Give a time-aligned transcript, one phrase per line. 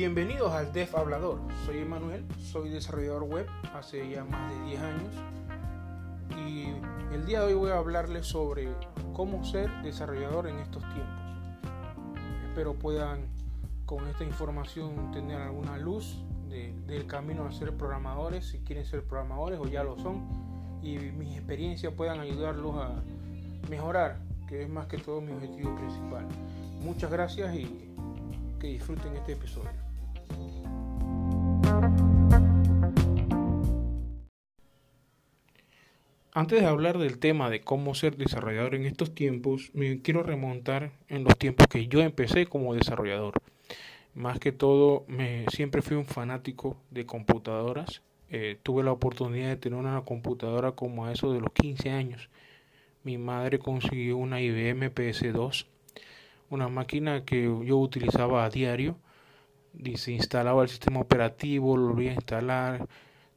[0.00, 1.40] Bienvenidos al Dev Hablador.
[1.66, 5.14] Soy Emanuel, soy desarrollador web hace ya más de 10 años
[6.38, 6.68] y
[7.14, 8.70] el día de hoy voy a hablarles sobre
[9.12, 11.22] cómo ser desarrollador en estos tiempos.
[12.48, 13.26] Espero puedan
[13.84, 16.16] con esta información tener alguna luz
[16.48, 20.26] del camino a ser programadores, si quieren ser programadores o ya lo son,
[20.80, 23.02] y mis experiencias puedan ayudarlos a
[23.68, 24.16] mejorar,
[24.48, 26.26] que es más que todo mi objetivo principal.
[26.80, 27.92] Muchas gracias y
[28.58, 29.89] que disfruten este episodio.
[36.32, 40.92] Antes de hablar del tema de cómo ser desarrollador en estos tiempos, me quiero remontar
[41.08, 43.34] en los tiempos que yo empecé como desarrollador.
[44.14, 48.02] Más que todo, me, siempre fui un fanático de computadoras.
[48.30, 52.30] Eh, tuve la oportunidad de tener una computadora como a eso de los 15 años.
[53.02, 55.66] Mi madre consiguió una IBM PS2
[56.50, 58.96] una máquina que yo utilizaba a diario.
[59.96, 62.88] Se instalaba el sistema operativo, lo volvía a instalar.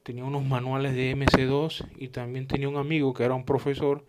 [0.03, 4.05] Tenía unos manuales de MC2 y también tenía un amigo que era un profesor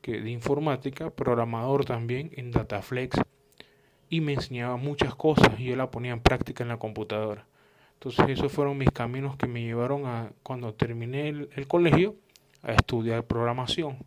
[0.00, 3.18] que, de informática, programador también en Dataflex
[4.08, 7.46] y me enseñaba muchas cosas y yo la ponía en práctica en la computadora.
[7.94, 12.16] Entonces esos fueron mis caminos que me llevaron a, cuando terminé el colegio,
[12.62, 13.98] a estudiar programación.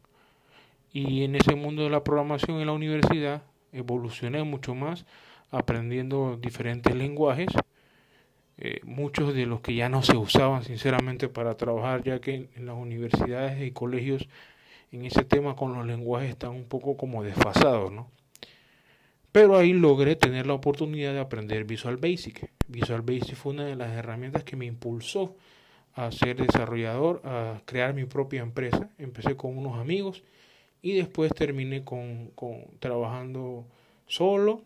[0.93, 3.43] Y en ese mundo de la programación en la universidad
[3.77, 5.05] evolucioné mucho más
[5.51, 7.49] aprendiendo diferentes lenguajes,
[8.57, 12.65] eh, muchos de los que ya no se usaban sinceramente para trabajar, ya que en
[12.65, 14.27] las universidades y colegios
[14.91, 18.09] en ese tema con los lenguajes están un poco como desfasados, ¿no?
[19.31, 22.49] Pero ahí logré tener la oportunidad de aprender Visual Basic.
[22.67, 25.35] Visual Basic fue una de las herramientas que me impulsó
[25.93, 28.89] a ser desarrollador, a crear mi propia empresa.
[28.97, 30.23] Empecé con unos amigos
[30.87, 33.65] y después terminé con, con, trabajando
[34.05, 34.61] solo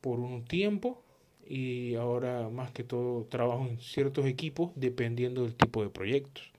[0.00, 1.02] por un tiempo
[1.46, 6.50] y ahora más que todo trabajo en ciertos equipos dependiendo del tipo de proyectos.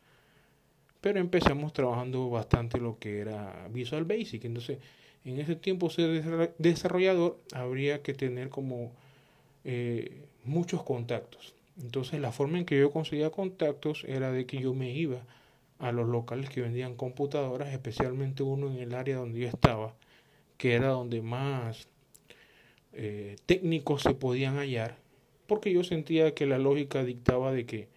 [1.01, 4.45] Pero empezamos trabajando bastante lo que era Visual Basic.
[4.45, 4.77] Entonces,
[5.25, 8.91] en ese tiempo ser desarrollador habría que tener como
[9.63, 11.55] eh, muchos contactos.
[11.81, 15.23] Entonces, la forma en que yo conseguía contactos era de que yo me iba
[15.81, 19.95] a los locales que vendían computadoras, especialmente uno en el área donde yo estaba,
[20.57, 21.87] que era donde más
[22.93, 24.97] eh, técnicos se podían hallar,
[25.47, 27.89] porque yo sentía que la lógica dictaba de que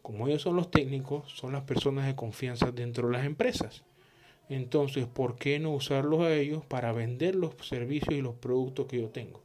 [0.00, 3.84] como ellos son los técnicos, son las personas de confianza dentro de las empresas.
[4.48, 9.00] Entonces, ¿por qué no usarlos a ellos para vender los servicios y los productos que
[9.00, 9.42] yo tengo?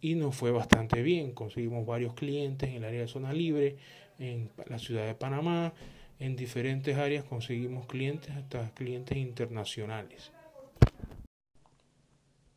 [0.00, 1.32] Y nos fue bastante bien.
[1.32, 3.76] Conseguimos varios clientes en el área de zona libre,
[4.18, 5.72] en la ciudad de Panamá,
[6.18, 10.32] en diferentes áreas conseguimos clientes, hasta clientes internacionales.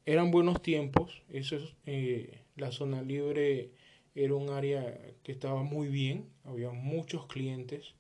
[0.06, 3.72] Eran buenos tiempos, eso eh, la zona libre
[4.16, 7.94] era un área que estaba muy bien, había muchos clientes,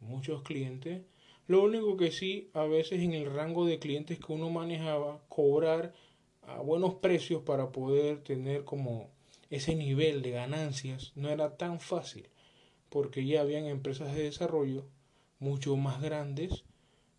[0.00, 1.02] muchos clientes.
[1.48, 5.92] Lo único que sí, a veces en el rango de clientes que uno manejaba, cobrar
[6.42, 9.10] a buenos precios para poder tener como
[9.50, 12.28] ese nivel de ganancias no era tan fácil
[12.92, 14.84] porque ya habían empresas de desarrollo
[15.38, 16.64] mucho más grandes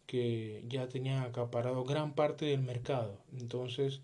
[0.06, 3.18] que ya tenían acaparado gran parte del mercado.
[3.40, 4.02] Entonces,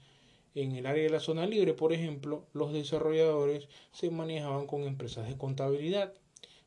[0.56, 5.28] en el área de la zona libre, por ejemplo, los desarrolladores se manejaban con empresas
[5.28, 6.12] de contabilidad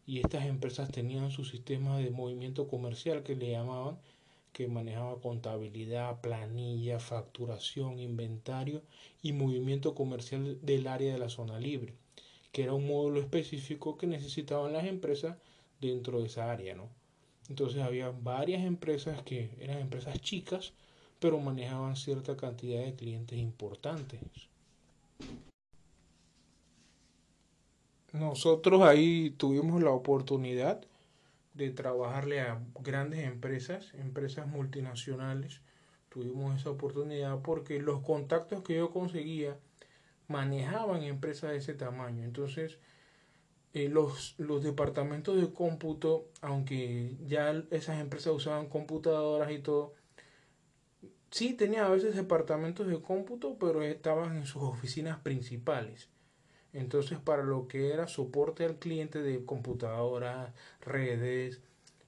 [0.07, 3.99] y estas empresas tenían su sistema de movimiento comercial que le llamaban,
[4.53, 8.83] que manejaba contabilidad, planilla, facturación, inventario
[9.21, 11.95] y movimiento comercial del área de la zona libre
[12.53, 15.39] que era un módulo específico que necesitaban las empresas
[15.81, 16.91] dentro de esa área, ¿no?
[17.49, 20.75] Entonces había varias empresas que eran empresas chicas,
[21.19, 24.21] pero manejaban cierta cantidad de clientes importantes.
[28.13, 30.85] Nosotros ahí tuvimos la oportunidad
[31.55, 35.61] de trabajarle a grandes empresas, empresas multinacionales.
[36.11, 39.59] Tuvimos esa oportunidad porque los contactos que yo conseguía
[40.33, 42.25] manejaban empresas de ese tamaño.
[42.25, 42.79] Entonces,
[43.75, 49.95] eh, los, los departamentos de cómputo, aunque ya esas empresas usaban computadoras y todo,
[51.31, 56.09] sí tenía a veces departamentos de cómputo, pero estaban en sus oficinas principales.
[56.73, 61.61] Entonces, para lo que era soporte al cliente de computadoras, redes,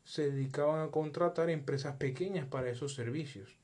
[0.05, 3.57] se dedicaban a contratar empresas pequeñas para esos servicios.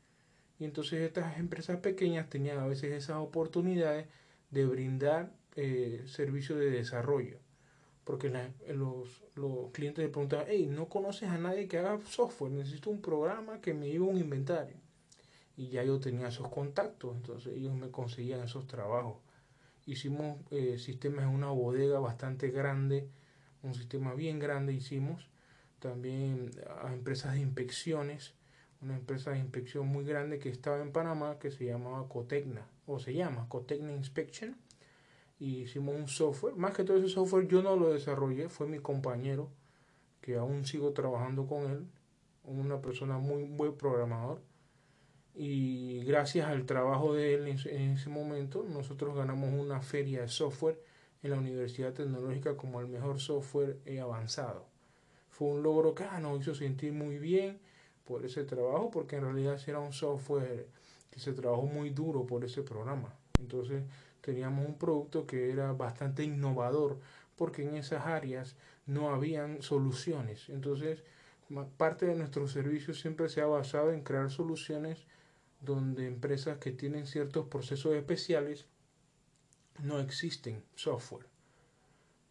[0.58, 4.06] Y entonces estas empresas pequeñas tenían a veces esas oportunidades
[4.50, 7.38] de brindar eh, servicios de desarrollo.
[8.04, 8.32] Porque
[8.74, 13.00] los, los, clientes le preguntaban, hey, no conoces a nadie que haga software, necesito un
[13.00, 14.76] programa que me lleve un inventario.
[15.56, 19.18] Y ya yo tenía esos contactos, entonces ellos me conseguían esos trabajos.
[19.86, 23.08] hicimos eh, sistemas en una bodega bastante grande,
[23.62, 25.28] un sistema bien grande hicimos,
[25.78, 26.50] también
[26.82, 28.34] a empresas de inspecciones,
[28.82, 32.98] una empresa de inspección muy grande que estaba en Panamá que se llamaba Cotecna, o
[32.98, 34.56] se llama Cotecna Inspection,
[35.38, 38.78] y hicimos un software, más que todo ese software yo no lo desarrollé, fue mi
[38.78, 39.50] compañero,
[40.20, 41.86] que aún sigo trabajando con él,
[42.44, 44.42] una persona muy buen programador,
[45.34, 50.82] y gracias al trabajo de él en ese momento nosotros ganamos una feria de software
[51.22, 54.66] en la Universidad Tecnológica como el mejor software avanzado.
[55.28, 57.60] Fue un logro que ah, nos hizo sentir muy bien
[58.10, 60.66] por ese trabajo porque en realidad era un software
[61.12, 63.14] que se trabajó muy duro por ese programa.
[63.38, 63.84] Entonces
[64.20, 66.98] teníamos un producto que era bastante innovador
[67.36, 70.48] porque en esas áreas no habían soluciones.
[70.48, 71.04] Entonces
[71.76, 75.06] parte de nuestro servicio siempre se ha basado en crear soluciones
[75.60, 78.66] donde empresas que tienen ciertos procesos especiales
[79.84, 81.26] no existen software.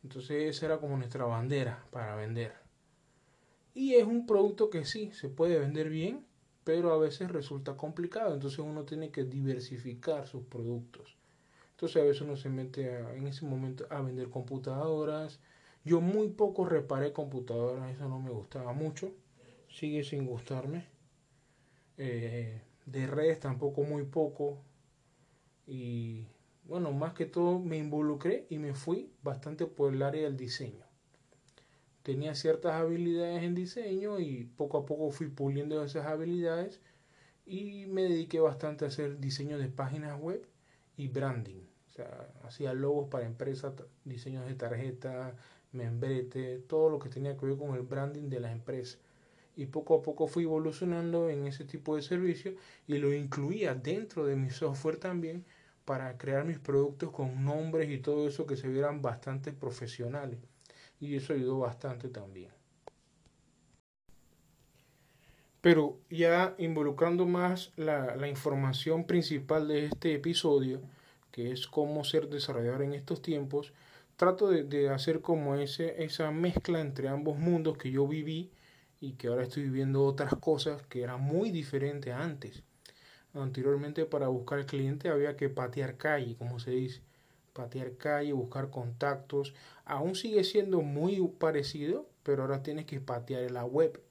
[0.03, 2.68] Entonces esa era como nuestra bandera para vender.
[3.79, 6.25] Y es un producto que sí, se puede vender bien,
[6.65, 8.33] pero a veces resulta complicado.
[8.33, 11.15] Entonces uno tiene que diversificar sus productos.
[11.71, 15.39] Entonces a veces uno se mete en ese momento a vender computadoras.
[15.85, 19.13] Yo muy poco reparé computadoras, eso no me gustaba mucho.
[19.69, 20.85] Sigue sin gustarme.
[21.97, 24.61] Eh, de redes tampoco muy poco.
[25.65, 26.27] Y
[26.65, 30.88] bueno, más que todo me involucré y me fui bastante por el área del diseño.
[32.03, 36.79] Tenía ciertas habilidades en diseño y poco a poco fui puliendo esas habilidades
[37.45, 40.45] y me dediqué bastante a hacer diseño de páginas web
[40.97, 41.61] y branding.
[41.87, 43.73] O sea, hacía logos para empresas,
[44.05, 45.35] diseños de tarjeta,
[45.71, 48.97] membrete, todo lo que tenía que ver con el branding de la empresa
[49.59, 52.53] y poco a poco fui evolucionando en ese tipo de servicio
[52.87, 55.43] y lo incluía dentro de mi software también
[55.83, 60.39] para crear mis productos con nombres y todo eso que se vieran bastante profesionales
[60.99, 62.51] y eso ayudó bastante también.
[65.61, 70.81] Pero ya involucrando más la, la información principal de este episodio,
[71.31, 73.73] que es cómo ser desarrollador en estos tiempos,
[74.15, 78.51] trato de, de hacer como ese, esa mezcla entre ambos mundos que yo viví
[79.01, 82.63] y que ahora estoy viviendo otras cosas que eran muy diferentes antes.
[83.33, 87.01] Anteriormente para buscar cliente había que patear calle, como se dice,
[87.53, 89.53] patear calle, buscar contactos.
[89.89, 94.01] Aún sigue siendo muy parecido, pero ahora tienes que patear la web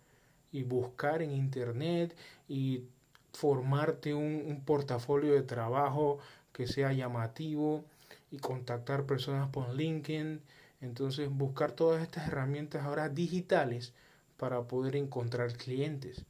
[0.52, 2.16] y buscar en internet
[2.48, 2.84] y
[3.32, 6.18] formarte un, un portafolio de trabajo
[6.52, 7.84] que sea llamativo
[8.30, 10.42] y contactar personas por LinkedIn.
[10.80, 13.94] Entonces buscar todas estas herramientas ahora digitales
[14.36, 16.24] para poder encontrar clientes.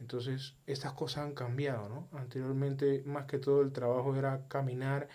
[0.00, 2.08] Entonces, estas cosas han cambiado, ¿no?
[2.18, 5.08] Anteriormente, más que todo, el trabajo era caminar,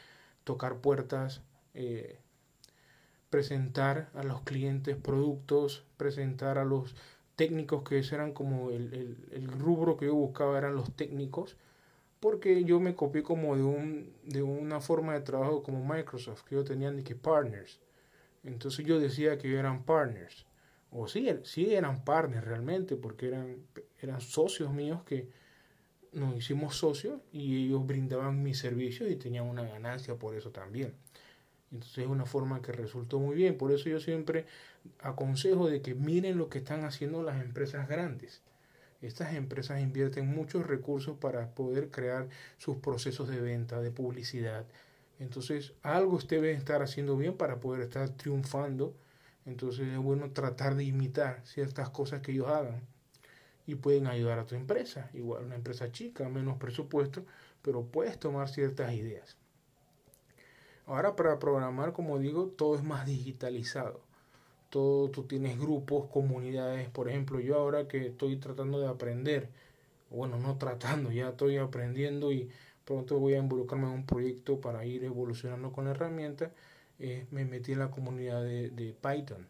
[0.43, 1.41] tocar puertas,
[1.73, 2.19] eh,
[3.33, 6.93] presentar a los clientes productos, presentar a los
[7.35, 11.57] técnicos, que eran como el, el, rubro que yo buscaba, eran los técnicos,
[12.19, 16.53] porque yo me copié como de, un, de una forma de trabajo como Microsoft, que
[16.53, 17.79] yo tenía ni que partners.
[18.43, 20.45] Entonces yo decía que eran partners
[20.91, 23.65] o sí, sí eran partners realmente, porque eran,
[23.99, 25.27] eran socios míos que
[26.11, 30.93] nos hicimos socios y ellos brindaban mis servicios y tenían una ganancia por eso también.
[31.73, 33.57] Entonces es una forma que resultó muy bien.
[33.57, 34.45] Por eso yo siempre
[34.99, 38.41] aconsejo de que miren lo que están haciendo las empresas grandes.
[39.01, 44.65] Estas empresas invierten muchos recursos para poder crear sus procesos de venta, de publicidad.
[45.19, 48.95] Entonces algo usted debe estar haciendo bien para poder estar triunfando
[49.45, 52.81] entonces es bueno tratar de imitar ciertas cosas que ellos hagan
[53.65, 55.09] y pueden ayudar a tu empresa.
[55.13, 57.25] Igual una empresa chica, menos presupuesto,
[57.61, 59.37] pero puedes tomar ciertas ideas.
[60.85, 64.01] Ahora para programar, como digo, todo es más digitalizado.
[64.69, 66.89] Todo tú tienes grupos, comunidades.
[66.89, 69.49] Por ejemplo, yo ahora que estoy tratando de aprender,
[70.09, 72.49] bueno, no tratando, ya estoy aprendiendo y
[72.85, 76.51] pronto voy a involucrarme en un proyecto para ir evolucionando con la herramienta
[76.99, 79.47] eh, me metí en la comunidad de, Python.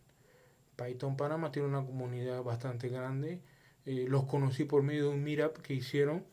[0.75, 3.41] Python Panamá tiene una comunidad bastante grande.
[3.85, 6.23] Eh, los conocí por medio de un meetup que hicieron,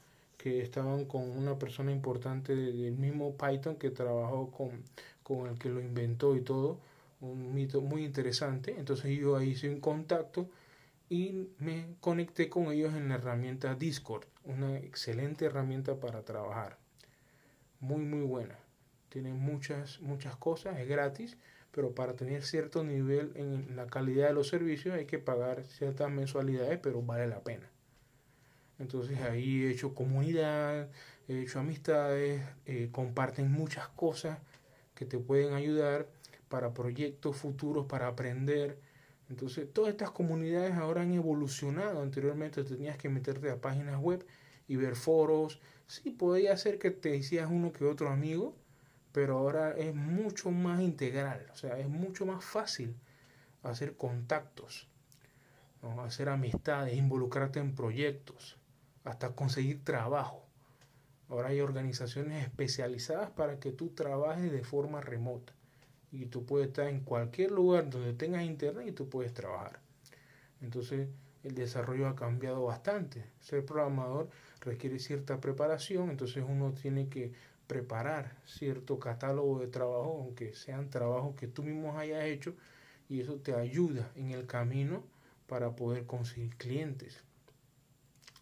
[0.42, 4.84] que estaban con una persona importante del mismo Python que trabajó con,
[5.22, 6.78] con el que lo inventó y todo.
[7.20, 8.76] Un mito muy interesante.
[8.78, 10.48] Entonces yo ahí hice un contacto
[11.10, 16.78] y me conecté con ellos en la herramienta Discord, una excelente herramienta para trabajar.
[17.80, 18.56] Muy, muy buena
[19.10, 21.36] tiene muchas, muchas cosas, es gratis,
[21.72, 26.10] pero para tener cierto nivel en la calidad de los servicios hay que pagar ciertas
[26.10, 27.68] mensualidades, pero vale la pena.
[28.80, 30.88] Entonces ahí he hecho comunidad,
[31.28, 34.38] he hecho amistades, eh, comparten muchas cosas
[34.94, 36.08] que te pueden ayudar
[36.48, 38.78] para proyectos futuros, para aprender.
[39.28, 42.02] Entonces, todas estas comunidades ahora han evolucionado.
[42.02, 44.26] Anteriormente tenías que meterte a páginas web
[44.66, 45.60] y ver foros.
[45.86, 48.56] Sí, podía ser que te hicieras uno que otro amigo,
[49.12, 51.46] pero ahora es mucho más integral.
[51.52, 52.96] O sea, es mucho más fácil
[53.62, 54.88] hacer contactos,
[56.00, 58.59] hacer amistades, involucrarte en proyectos,
[59.04, 60.46] hasta conseguir trabajo.
[61.28, 65.52] Ahora hay organizaciones especializadas para que tú trabajes de forma remota.
[66.12, 69.80] Y tú puedes estar en cualquier lugar donde tengas internet y tú puedes trabajar.
[70.60, 71.08] Entonces
[71.44, 73.24] el desarrollo ha cambiado bastante.
[73.40, 74.28] Ser programador
[74.60, 77.32] requiere cierta preparación, entonces uno tiene que
[77.66, 82.54] preparar cierto catálogo de trabajo, aunque sean trabajos que tú mismo hayas hecho,
[83.08, 85.04] y eso te ayuda en el camino
[85.46, 87.22] para poder conseguir clientes.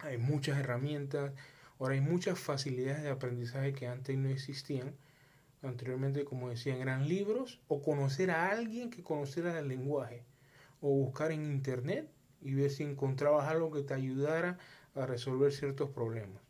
[0.00, 1.32] Hay muchas herramientas,
[1.78, 4.96] Ahora hay muchas facilidades de aprendizaje que antes no existían.
[5.62, 10.24] Anteriormente, como decían, eran libros o conocer a alguien que conociera el lenguaje
[10.80, 12.08] o buscar en internet
[12.40, 14.58] y ver si encontrabas algo que te ayudara
[14.94, 16.42] a resolver ciertos problemas.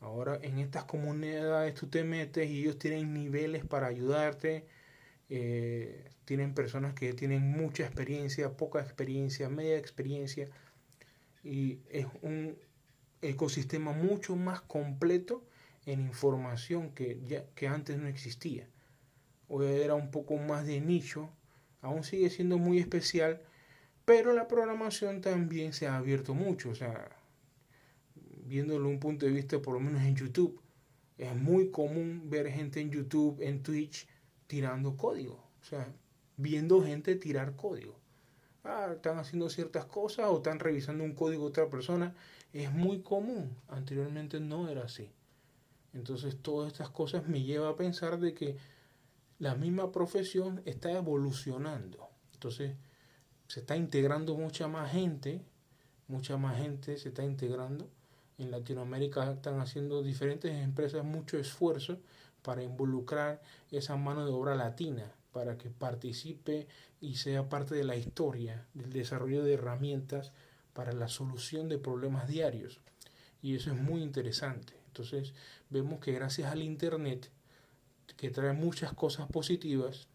[0.00, 4.66] Ahora en estas comunidades tú te metes y ellos tienen niveles para ayudarte.
[5.30, 10.48] Eh, tienen personas que tienen mucha experiencia, poca experiencia, media experiencia.
[11.42, 12.56] Y es un,
[13.28, 15.44] ecosistema mucho más completo
[15.86, 18.68] en información que, ya, que antes no existía.
[19.48, 21.30] Hoy era un poco más de nicho,
[21.80, 23.42] aún sigue siendo muy especial,
[24.04, 27.16] pero la programación también se ha abierto mucho, o sea,
[28.46, 30.60] viéndolo un punto de vista por lo menos en YouTube,
[31.18, 34.08] es muy común ver gente en YouTube, en Twitch,
[34.46, 35.92] tirando código, o sea,
[36.36, 38.03] viendo gente tirar código.
[38.64, 42.14] Ah, están haciendo ciertas cosas o están revisando un código de otra persona
[42.52, 43.54] es muy común.
[43.68, 45.10] Anteriormente no era así.
[45.92, 48.56] Entonces todas estas cosas me llevan a pensar de que
[49.38, 52.08] la misma profesión está evolucionando.
[52.32, 52.76] Entonces
[53.48, 55.42] se está integrando mucha más gente,
[56.08, 57.90] mucha más gente se está integrando.
[58.38, 61.98] En Latinoamérica están haciendo diferentes empresas mucho esfuerzo
[62.42, 63.40] para involucrar
[63.70, 66.68] esa mano de obra latina, para que participe
[67.00, 70.32] y sea parte de la historia del desarrollo de herramientas
[70.72, 72.80] para la solución de problemas diarios.
[73.42, 74.74] Y eso es muy interesante.
[74.86, 75.34] Entonces
[75.70, 77.30] vemos que gracias al Internet,
[78.16, 80.06] que trae muchas cosas positivas,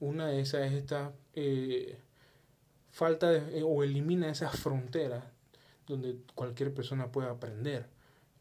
[0.00, 1.98] una de esas es esta eh,
[2.90, 5.24] falta eh, o elimina esas fronteras
[5.86, 7.86] donde cualquier persona puede aprender.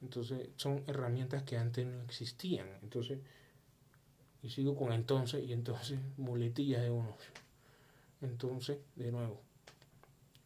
[0.02, 2.68] Entonces son herramientas que antes no existían.
[2.82, 3.20] Entonces,
[4.42, 7.16] y sigo con entonces y entonces muletillas de unos.
[8.22, 9.42] Entonces, de nuevo,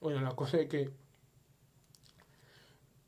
[0.02, 0.92] bueno, la cosa es que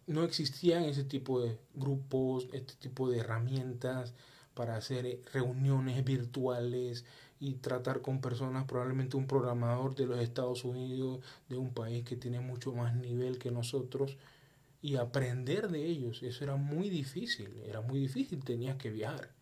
[0.08, 4.14] no existían ese tipo de grupos, este tipo de herramientas
[4.54, 7.06] para hacer eh, reuniones virtuales
[7.40, 12.16] y tratar con personas, probablemente un programador de los Estados Unidos, de un país que
[12.16, 14.18] tiene mucho más nivel que nosotros,
[14.82, 16.24] y aprender de ellos.
[16.24, 19.35] Eso era muy difícil, era muy difícil, tenías que viajar.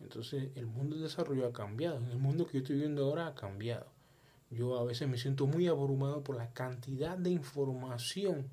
[0.00, 3.34] Entonces el mundo del desarrollo ha cambiado, el mundo que yo estoy viviendo ahora ha
[3.34, 3.86] cambiado.
[4.50, 8.48] Yo a veces me siento muy abrumado por la cantidad de información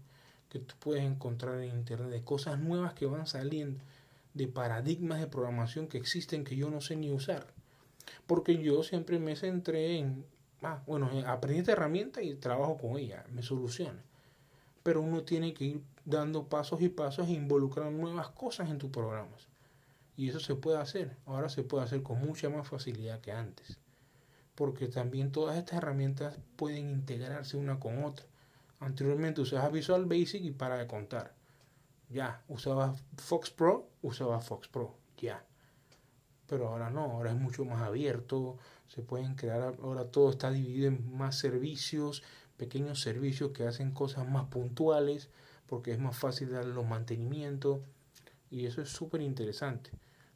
[0.50, 3.80] que tú puedes encontrar en internet, de cosas nuevas que van saliendo,
[4.34, 7.48] de paradigmas de programación que existen que yo no sé ni usar.
[8.28, 10.26] Porque yo siempre me centré en,
[10.62, 14.04] ah, bueno, aprendí esta herramienta y trabajo con ella, me soluciona.
[14.84, 18.90] Pero uno tiene que ir dando pasos y pasos e involucrar nuevas cosas en tus
[18.90, 19.51] programas.
[20.16, 21.18] Y eso se puede hacer.
[21.26, 23.80] Ahora se puede hacer con mucha más facilidad que antes
[24.62, 28.26] porque también todas estas herramientas pueden integrarse una con otra.
[28.80, 31.34] Anteriormente usaba Visual Basic y para de contar.
[32.10, 35.44] Ya, usaba Fox Pro, usaba Fox Pro, ya.
[36.48, 40.90] Pero ahora no, ahora es mucho más abierto, se pueden crear, ahora todo está dividido
[40.90, 42.22] en más servicios,
[42.58, 45.30] pequeños servicios que hacen cosas más puntuales,
[45.68, 47.80] porque es más fácil dar los mantenimientos,
[48.52, 49.90] y eso es súper interesante.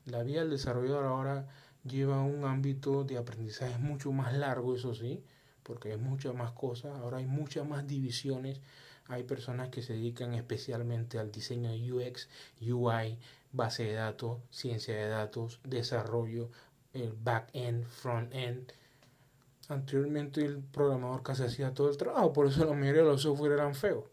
[0.06, 1.48] La vida del desarrollador ahora
[1.84, 5.24] lleva un ámbito de aprendizaje mucho más largo, eso sí,
[5.62, 8.62] porque hay muchas más cosas, ahora hay muchas más divisiones,
[9.08, 12.30] hay personas que se dedican especialmente al diseño de UX,
[12.62, 13.20] UI,
[13.52, 16.50] base de datos, ciencia de datos, desarrollo,
[16.94, 18.72] el back-end, front-end.
[19.68, 23.54] Anteriormente el programador casi hacía todo el trabajo, por eso la mayoría de los software
[23.54, 24.06] eran feos.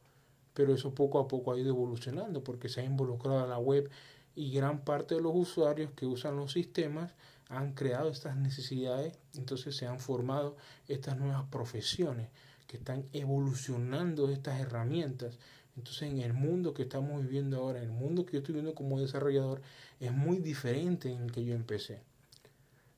[0.55, 3.91] Pero eso poco a poco ha ido evolucionando porque se ha involucrado a la web
[4.35, 7.13] y gran parte de los usuarios que usan los sistemas
[7.49, 10.57] han creado estas necesidades, entonces se han formado
[10.89, 12.29] estas nuevas profesiones
[12.67, 15.39] que están evolucionando estas herramientas.
[15.77, 18.75] Entonces en el mundo que estamos viviendo ahora, en el mundo que yo estoy viviendo
[18.75, 19.61] como desarrollador,
[20.01, 22.03] es muy diferente en el que yo empecé.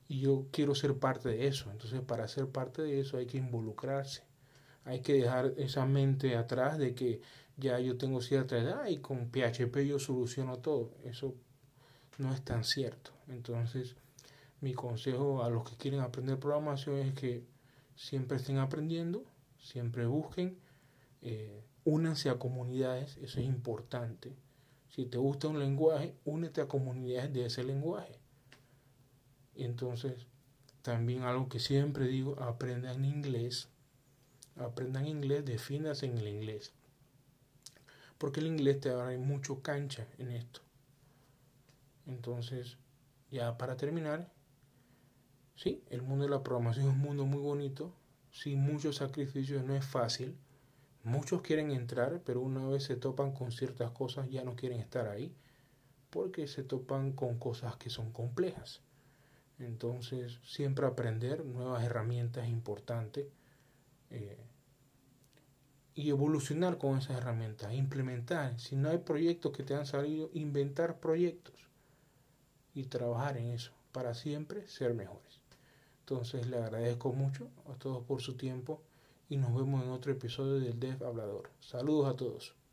[0.09, 1.71] y yo quiero ser parte de eso.
[1.71, 4.23] Entonces, para ser parte de eso hay que involucrarse.
[4.85, 7.21] Hay que dejar esa mente atrás de que
[7.57, 10.93] ya yo tengo cierta edad y con PHP yo soluciono todo.
[11.05, 11.35] Eso
[12.19, 13.13] no es tan cierto.
[13.29, 13.97] Entonces,
[14.61, 17.45] mi consejo a los que quieren aprender programación es que
[17.97, 19.25] siempre estén aprendiendo,
[19.59, 20.59] siempre busquen,
[21.23, 24.35] eh, únanse a comunidades, eso es importante.
[24.89, 28.19] Si te gusta un lenguaje, únete a comunidades de ese lenguaje.
[29.55, 30.27] Entonces,
[30.83, 33.69] también algo que siempre digo, aprendan inglés.
[34.57, 36.73] Aprendan inglés, defínase en el inglés.
[38.19, 40.61] Porque el inglés te da mucho cancha en esto.
[42.07, 42.79] Entonces,
[43.31, 44.31] ya para terminar,
[45.57, 47.93] sí, el mundo de la programación es un mundo muy bonito,
[48.31, 50.37] sin muchos sacrificios, no es fácil.
[51.03, 55.09] Muchos quieren entrar, pero una vez se topan con ciertas cosas ya no quieren estar
[55.09, 55.35] ahí,
[56.11, 58.83] porque se topan con cosas que son complejas.
[59.59, 63.31] Entonces, siempre aprender nuevas herramientas es importante
[64.11, 64.39] eh,
[65.95, 68.59] y evolucionar con esas herramientas, implementar.
[68.59, 71.55] Si no hay proyectos que te han salido, inventar proyectos
[72.75, 75.41] y trabajar en eso para siempre ser mejores.
[76.01, 78.83] Entonces, le agradezco mucho a todos por su tiempo
[79.29, 81.51] y nos vemos en otro episodio del Dev Hablador.
[81.61, 82.64] Saludos a todos.